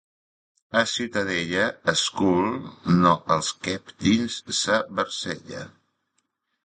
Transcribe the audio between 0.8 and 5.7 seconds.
Ciutadella es cul no els quep dins sa barcella.